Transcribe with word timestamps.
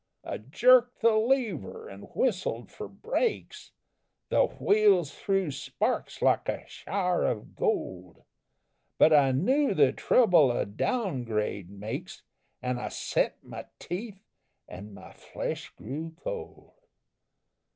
"I 0.23 0.39
jerked 0.39 1.01
the 1.01 1.13
lever 1.15 1.87
and 1.87 2.07
whistled 2.15 2.71
for 2.71 2.87
brakes, 2.87 3.69
The 4.29 4.47
wheels 4.47 5.11
threw 5.11 5.51
sparks 5.51 6.23
like 6.23 6.49
a 6.49 6.67
shower 6.67 7.23
of 7.27 7.55
gold; 7.55 8.23
But 8.97 9.13
I 9.13 9.31
knew 9.31 9.75
the 9.75 9.91
trouble 9.93 10.51
a 10.51 10.65
down 10.65 11.23
grade 11.23 11.69
makes, 11.69 12.23
An' 12.63 12.79
I 12.79 12.87
set 12.87 13.43
my 13.43 13.67
teeth 13.77 14.25
an' 14.67 14.91
my 14.95 15.13
flesh 15.13 15.69
grew 15.77 16.15
cold. 16.23 16.71